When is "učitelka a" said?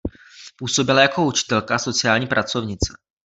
1.25-1.79